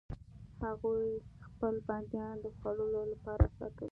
هغوی 0.63 1.07
خپل 1.47 1.73
بندیان 1.87 2.35
د 2.43 2.45
خوړلو 2.57 3.01
لپاره 3.13 3.45
ساتل. 3.57 3.89